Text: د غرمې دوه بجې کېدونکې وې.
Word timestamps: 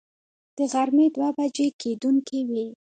د 0.57 0.59
غرمې 0.71 1.07
دوه 1.15 1.29
بجې 1.37 1.67
کېدونکې 1.81 2.39
وې. 2.49 2.67